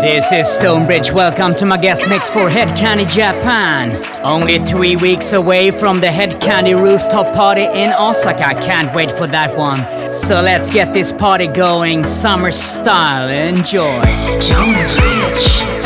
This 0.00 0.30
is 0.30 0.46
Stonebridge. 0.48 1.10
Welcome 1.10 1.56
to 1.56 1.66
my 1.66 1.76
guest 1.76 2.08
mix 2.08 2.30
for 2.30 2.48
Hed 2.48 2.68
Kandi 2.78 3.04
Japan. 3.10 4.00
Only 4.24 4.60
three 4.60 4.94
weeks 4.94 5.32
away 5.32 5.72
from 5.72 6.00
the 6.00 6.08
Hed 6.08 6.40
Kandi 6.40 6.80
rooftop 6.80 7.34
party 7.34 7.64
in 7.64 7.92
Osaka. 7.92 8.54
Can't 8.62 8.94
wait 8.94 9.10
for 9.10 9.26
that 9.26 9.58
one. 9.58 9.78
So 10.14 10.40
let's 10.40 10.70
get 10.72 10.94
this 10.94 11.10
party 11.10 11.48
going, 11.48 12.04
summer 12.04 12.52
style. 12.52 13.28
Enjoy. 13.28 14.00
Stonebridge. 14.04 15.77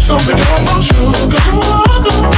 Something 0.00 0.34
about 0.34 0.90
you 0.90 1.28
got 1.30 2.33